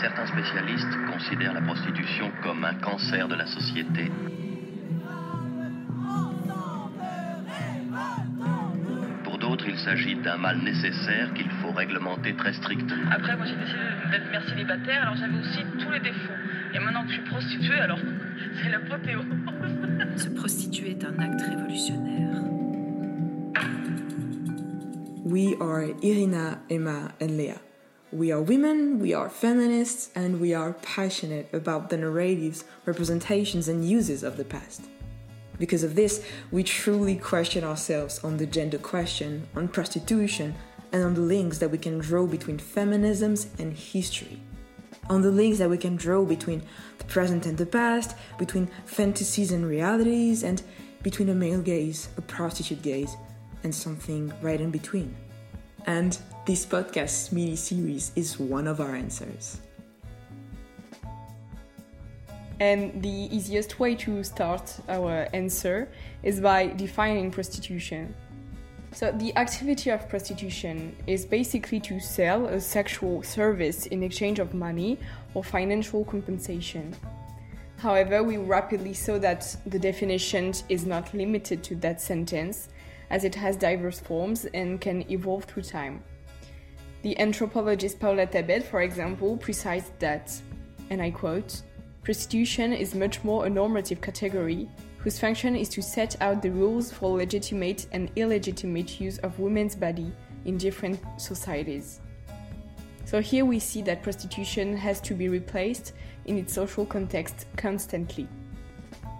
[0.00, 4.10] Certains spécialistes considèrent la prostitution comme un cancer de la société.
[9.86, 12.96] S'agit d'un mal nécessaire qu'il faut réglementer très strictement.
[13.08, 13.78] Après, moi j'ai décidé
[14.10, 16.32] d'être mère célibataire, alors j'avais aussi tous les défauts.
[16.74, 17.98] Et maintenant que je suis prostituée, alors
[18.62, 19.24] c'est l'apothéose.
[20.16, 22.42] Se prostituer est un acte révolutionnaire.
[25.24, 27.60] We are Irina, Emma, and Leah.
[28.12, 33.84] We are women, we are feminists, and we are passionate about the narratives, representations, and
[33.84, 34.82] uses of the past.
[35.58, 40.54] Because of this, we truly question ourselves on the gender question, on prostitution,
[40.92, 44.40] and on the links that we can draw between feminisms and history.
[45.08, 46.62] On the links that we can draw between
[46.98, 50.62] the present and the past, between fantasies and realities, and
[51.02, 53.16] between a male gaze, a prostitute gaze,
[53.62, 55.14] and something right in between.
[55.86, 59.60] And this podcast mini series is one of our answers.
[62.58, 65.88] And the easiest way to start our answer
[66.22, 68.14] is by defining prostitution.
[68.92, 74.54] So, the activity of prostitution is basically to sell a sexual service in exchange of
[74.54, 74.98] money
[75.34, 76.96] or financial compensation.
[77.76, 82.68] However, we rapidly saw that the definition is not limited to that sentence,
[83.10, 86.02] as it has diverse forms and can evolve through time.
[87.02, 90.32] The anthropologist Paola Tabet, for example, precised that,
[90.88, 91.62] and I quote,
[92.06, 94.68] prostitution is much more a normative category
[94.98, 99.74] whose function is to set out the rules for legitimate and illegitimate use of women's
[99.74, 100.12] body
[100.44, 101.98] in different societies.
[103.06, 105.94] So here we see that prostitution has to be replaced
[106.26, 108.28] in its social context constantly.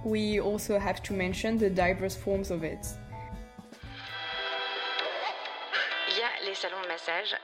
[0.04, 2.86] We also have to mention the diverse forms of it.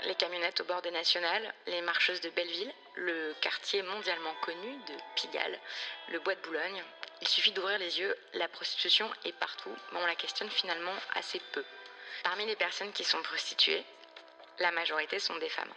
[0.04, 4.94] Les camionnettes au bord des nationales, les marcheuses de Belleville, le quartier mondialement connu de
[5.14, 5.58] Pigalle,
[6.08, 6.82] le bois de Boulogne.
[7.20, 11.40] Il suffit d'ouvrir les yeux, la prostitution est partout, mais on la questionne finalement assez
[11.52, 11.64] peu.
[12.22, 13.84] Parmi les personnes qui sont prostituées,
[14.58, 15.72] la majorité sont des femmes.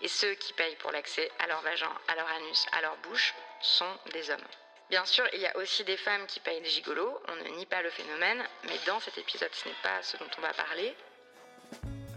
[0.00, 3.34] Et ceux qui payent pour l'accès à leur vagin, à leur anus, à leur bouche
[3.60, 4.48] sont des hommes.
[4.90, 7.66] Bien sûr, il y a aussi des femmes qui payent des gigolos, on ne nie
[7.66, 10.94] pas le phénomène, mais dans cet épisode, ce n'est pas ce dont on va parler.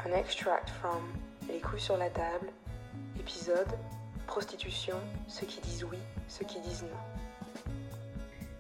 [0.06, 1.02] Un extract from
[1.50, 2.48] Les Couilles sur la table,
[3.20, 3.68] épisode
[4.28, 4.96] Prostitution,
[5.28, 5.98] ceux qui disent oui,
[6.30, 6.98] ceux qui disent non.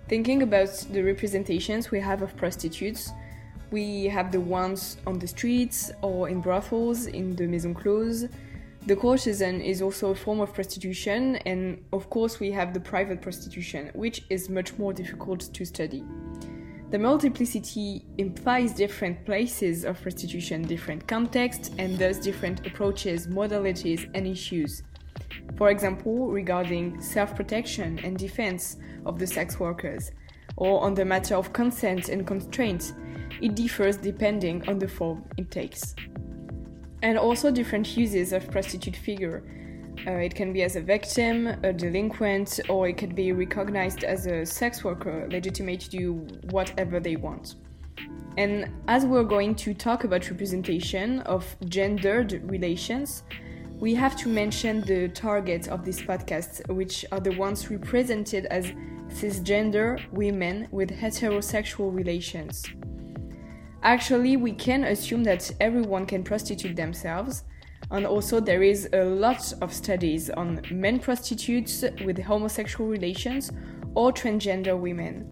[0.09, 3.11] Thinking about the representations we have of prostitutes,
[3.71, 8.27] we have the ones on the streets or in brothels, in the maison close.
[8.87, 13.21] The courtesan is also a form of prostitution, and of course, we have the private
[13.21, 16.03] prostitution, which is much more difficult to study.
[16.89, 24.25] The multiplicity implies different places of prostitution, different contexts, and thus different approaches, modalities, and
[24.25, 24.81] issues.
[25.55, 30.11] For example, regarding self protection and defense of the sex workers,
[30.57, 32.93] or on the matter of consent and constraints,
[33.39, 35.93] it differs depending on the form it takes.
[37.03, 39.43] And also different uses of prostitute figure.
[40.07, 44.25] Uh, it can be as a victim, a delinquent, or it can be recognized as
[44.27, 46.13] a sex worker, legitimate to do
[46.51, 47.55] whatever they want.
[48.37, 53.23] And as we're going to talk about representation of gendered relations,
[53.79, 58.71] we have to mention the target of this podcast, which are the ones represented as
[59.09, 62.65] cisgender women with heterosexual relations.
[63.81, 67.43] Actually, we can assume that everyone can prostitute themselves,
[67.91, 73.51] and also there is a lot of studies on men prostitutes with homosexual relations
[73.95, 75.31] or transgender women.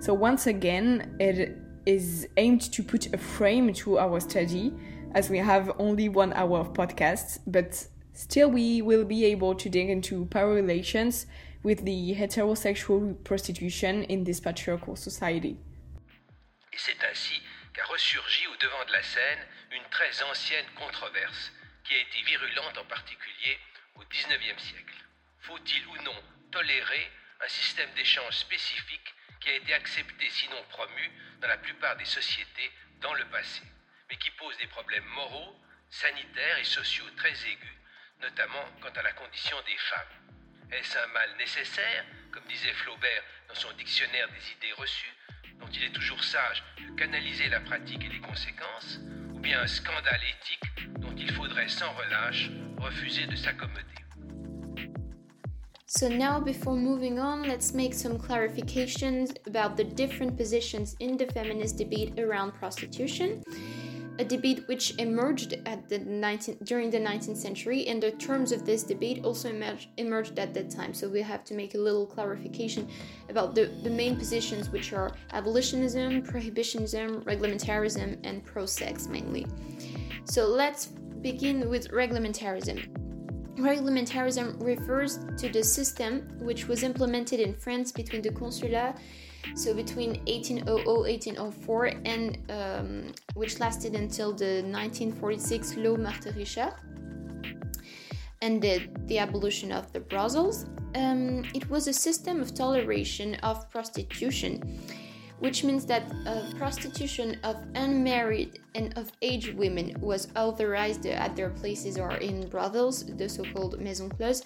[0.00, 4.72] So once again, it is aimed to put a frame to our study
[5.14, 9.68] as we have only one hour of podcasts, but still we will be able to
[9.68, 11.26] dig into power relations
[11.62, 15.56] with the heterosexual prostitution in this patriarchal society.
[16.72, 17.40] Et c'est ainsi
[17.72, 19.38] qu'a ressurgi au devant de la scène
[19.70, 21.52] une très ancienne controverse
[21.84, 23.58] qui a été virulente en particulier
[23.94, 24.94] au XIXe siècle.
[25.40, 31.48] Faut-il ou non tolérer un système d'échange spécifique qui a été accepté sinon promu dans
[31.48, 32.70] la plupart des sociétés
[33.00, 33.62] dans le passé,
[34.08, 37.78] mais qui pose des problèmes moraux, sanitaires et sociaux très aigus,
[38.20, 40.22] notamment quant à la condition des femmes?
[40.70, 45.12] Est-ce un mal nécessaire, comme disait Flaubert dans son dictionnaire des idées reçues,
[45.58, 48.98] dont il est toujours sage de canaliser la pratique et les conséquences,
[49.32, 53.92] ou bien un scandale éthique il faudrait sans relâche refusé de s'accommoder.
[55.94, 61.26] So now before moving on, let's make some clarifications about the different positions in the
[61.26, 63.42] feminist debate around prostitution.
[64.18, 68.64] A debate which emerged at the 19, during the 19th century, and the terms of
[68.64, 70.94] this debate also emerged, emerged at that time.
[70.94, 72.88] So we have to make a little clarification
[73.28, 79.46] about the, the main positions, which are abolitionism, prohibitionism, reglementarism, and pro sex mainly.
[80.24, 80.88] So let's
[81.22, 82.88] begin with reglementarism.
[83.56, 88.98] Reglementarism refers to the system which was implemented in France between the consulat,
[89.54, 96.74] so between 1800 1804, and um, which lasted until the 1946 law Marthe Richard
[98.40, 100.66] and the, the abolition of the brothels.
[100.94, 104.80] Um, it was a system of toleration of prostitution
[105.42, 106.04] which means that
[106.56, 113.04] prostitution of unmarried and of age women was authorized at their places or in brothels,
[113.16, 114.44] the so called maison close,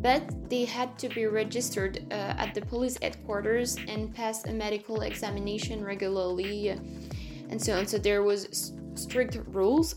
[0.00, 5.02] but they had to be registered uh, at the police headquarters and pass a medical
[5.02, 6.70] examination regularly,
[7.50, 7.86] and so on.
[7.86, 9.94] So there was strict rules.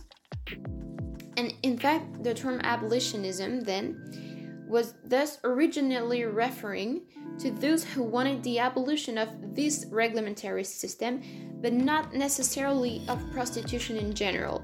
[1.37, 7.01] And in fact, the term abolitionism then was thus originally referring
[7.39, 11.21] to those who wanted the abolition of this reglementary system,
[11.61, 14.63] but not necessarily of prostitution in general.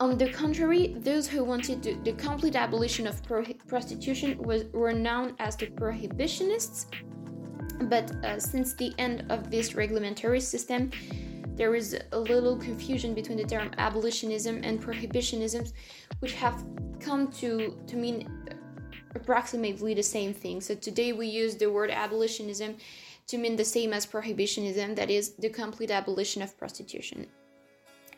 [0.00, 4.92] On the contrary, those who wanted the, the complete abolition of pro- prostitution was, were
[4.92, 6.86] known as the prohibitionists.
[7.82, 10.90] But uh, since the end of this reglementary system,
[11.56, 15.70] there is a little confusion between the term abolitionism and prohibitionism,
[16.18, 16.64] which have
[16.98, 18.28] come to, to mean
[19.14, 20.60] approximately the same thing.
[20.60, 22.76] So today we use the word abolitionism
[23.26, 27.26] to mean the same as prohibitionism, that is the complete abolition of prostitution.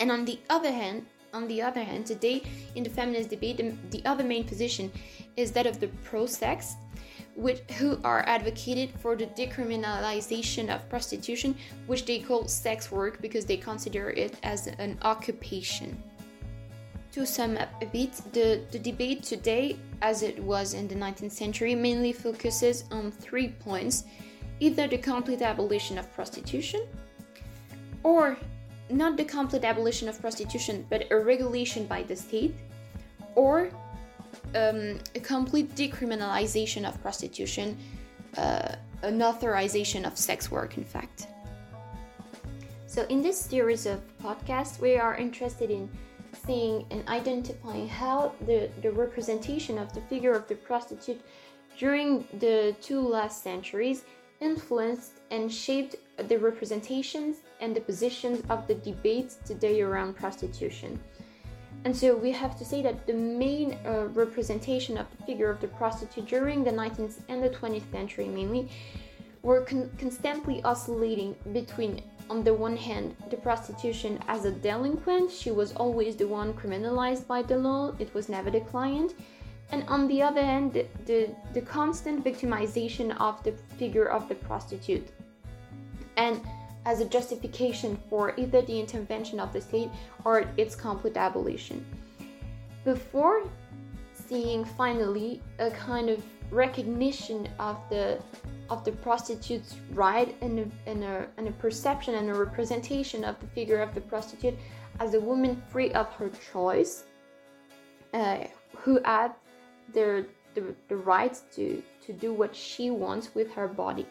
[0.01, 2.43] And on the other hand, on the other hand, today
[2.75, 3.59] in the feminist debate,
[3.91, 4.91] the other main position
[5.37, 6.77] is that of the pro-sex,
[7.35, 11.55] which who are advocated for the decriminalization of prostitution,
[11.87, 16.03] which they call sex work because they consider it as an occupation.
[17.13, 21.33] To sum up a bit, the, the debate today, as it was in the 19th
[21.33, 24.05] century, mainly focuses on three points
[24.61, 26.87] either the complete abolition of prostitution,
[28.03, 28.37] or
[28.89, 32.55] not the complete abolition of prostitution, but a regulation by the state,
[33.35, 33.71] or
[34.55, 37.77] um, a complete decriminalization of prostitution,
[38.39, 41.27] uh, an authorization of sex work, in fact.
[42.87, 45.89] So, in this series of podcasts, we are interested in
[46.45, 51.21] seeing and identifying how the, the representation of the figure of the prostitute
[51.79, 54.05] during the two last centuries
[54.41, 55.97] influenced and shaped
[56.29, 60.99] the representations and the positions of the debates today around prostitution.
[61.85, 65.61] And so we have to say that the main uh, representation of the figure of
[65.61, 68.69] the prostitute during the 19th and the 20th century mainly
[69.43, 75.51] were con- constantly oscillating between on the one hand, the prostitution as a delinquent, she
[75.51, 79.15] was always the one criminalized by the law, it was never the client.
[79.71, 84.35] And on the other hand, the, the, the constant victimization of the figure of the
[84.35, 85.09] prostitute.
[86.17, 86.41] And
[86.85, 89.91] as a justification for either the intervention of the state
[90.25, 91.85] or its complete abolition.
[92.85, 93.43] Before
[94.15, 98.19] seeing finally a kind of recognition of the
[98.71, 103.39] of the prostitute's right and a, and, a, and a perception and a representation of
[103.41, 104.57] the figure of the prostitute
[105.01, 107.05] as a woman free of her choice,
[108.15, 108.39] uh,
[108.77, 109.33] who had
[109.93, 114.07] the, the, the right to, to do what she wants with her body.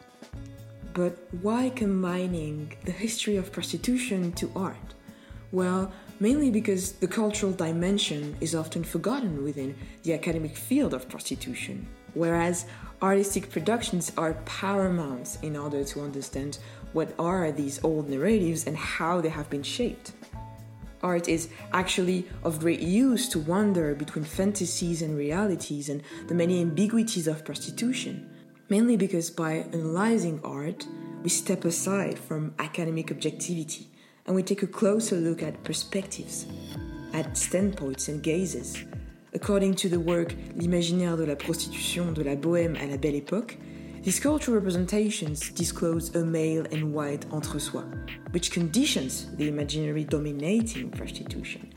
[0.94, 4.94] But why combining the history of prostitution to art?
[5.52, 11.88] Well, mainly because the cultural dimension is often forgotten within the academic field of prostitution,
[12.14, 12.66] whereas
[13.02, 16.58] artistic productions are paramount in order to understand
[16.94, 20.14] what are these old narratives and how they have been shaped.
[21.04, 26.62] Art is actually of great use to wander between fantasies and realities and the many
[26.62, 28.30] ambiguities of prostitution,
[28.70, 30.88] mainly because by analyzing art,
[31.22, 33.88] we step aside from academic objectivity
[34.26, 36.48] and we take a closer look at perspectives,
[37.14, 38.84] at standpoints and gazes,
[39.36, 43.58] According to the work L'imaginaire de la prostitution de la bohème à la belle époque,
[44.02, 47.84] these cultural representations disclose a male and white entre-soi,
[48.32, 51.70] which conditions the imaginary dominating prostitution.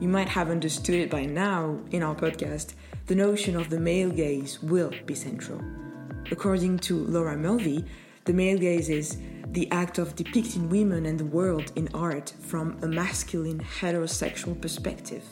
[0.00, 2.74] You might have understood it by now in our podcast,
[3.06, 5.60] the notion of the male gaze will be central.
[6.30, 7.84] According to Laura Mulvey,
[8.26, 9.18] the male gaze is
[9.50, 15.24] the act of depicting women and the world in art from a masculine heterosexual perspective.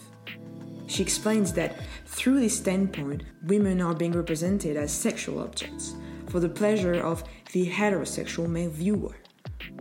[0.87, 1.77] She explains that
[2.07, 5.95] through this standpoint, women are being represented as sexual objects
[6.29, 9.17] for the pleasure of the heterosexual male viewer.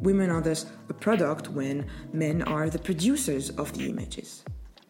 [0.02, 4.44] Women are thus a product when men are the producers of the images.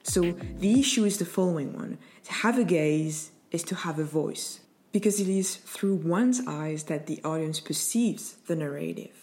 [0.04, 4.04] So the issue is the following one to have a gaze is to have a
[4.04, 4.60] voice,
[4.92, 9.16] because it is through one's eyes that the audience perceives the narrative.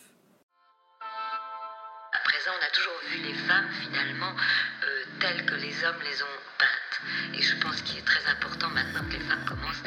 [2.12, 6.22] À présent, on a toujours vu les femmes finalement euh, telles que les hommes les
[6.22, 6.49] ont.
[7.36, 9.82] Et je pense qu'il est très important maintenant que les femmes commencent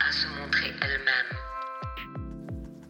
[0.00, 1.36] à se montrer elles-mêmes.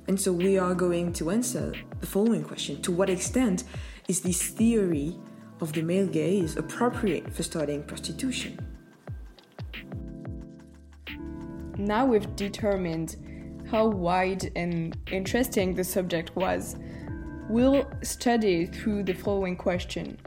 [0.08, 3.64] And so we are going to answer the following question To what extent
[4.06, 5.16] is this theory
[5.60, 8.58] of the male gaze appropriate for studying prostitution?
[11.78, 13.16] Now we've determined
[13.70, 16.76] how wide and interesting the subject was.
[17.48, 20.18] We'll study through the following question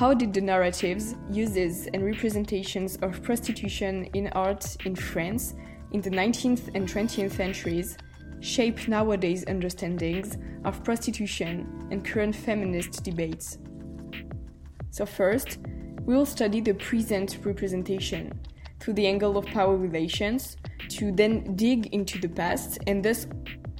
[0.00, 5.52] How did the narratives, uses, and representations of prostitution in art in France
[5.92, 7.98] in the 19th and 20th centuries
[8.40, 13.58] shape nowadays understandings of prostitution and current feminist debates?
[14.88, 15.58] So, first,
[16.06, 18.40] we will study the present representation
[18.78, 20.56] through the angle of power relations
[20.96, 23.26] to then dig into the past and thus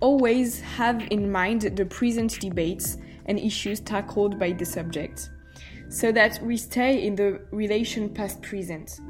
[0.02, 5.30] always have in mind the present debates and issues tackled by the subject,
[5.90, 9.00] so that we stay in the relation past present.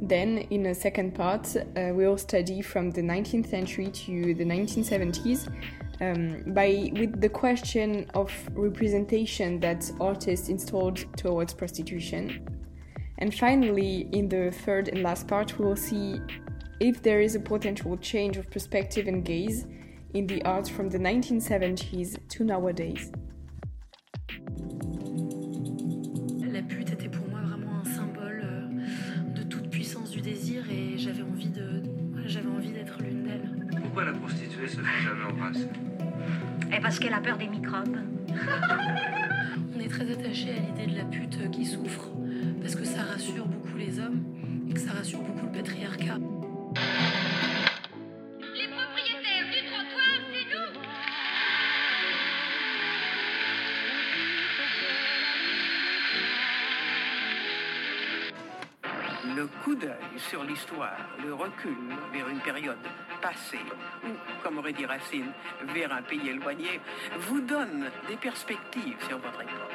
[0.00, 5.52] Then, in a second part, uh, we'll study from the 19th century to the 1970s
[6.00, 12.46] um, by with the question of representation that artists installed towards prostitution.
[13.18, 16.20] And finally, in the third and last part, we will see
[16.78, 19.66] if there is a potential change of perspective and gaze
[20.14, 23.12] in the art from the 1970s to nowadays.
[34.80, 35.68] Se fait jamais embrasser
[36.72, 37.98] Et parce qu'elle a peur des microbes.
[39.76, 42.08] On est très attaché à l'idée de la pute qui souffre
[42.60, 44.22] parce que ça rassure beaucoup les hommes
[44.68, 46.18] et que ça rassure beaucoup le patriarcat.
[48.54, 50.80] Les propriétaires du trottoir, c'est nous
[59.36, 61.76] Le coup d'œil sur l'histoire, le recul
[62.12, 62.76] vers une période
[63.20, 63.64] passée,
[64.04, 64.08] ou,
[64.42, 65.32] comme aurait dit Racine,
[65.74, 66.80] vers un pays éloigné,
[67.18, 69.69] vous donne des perspectives sur votre époque.